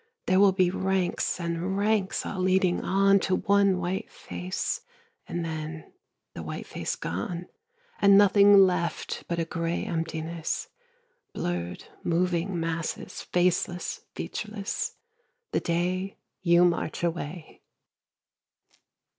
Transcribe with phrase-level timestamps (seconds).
[0.25, 4.81] There will be ranks and ranks, all leading on To one white face,
[5.27, 5.93] and then
[6.33, 7.45] the white face gone,
[8.01, 10.69] And nothing left but a gray emptiness
[11.33, 14.95] Blurred moving masses, faceless, featureless
[15.51, 17.61] The day you march away.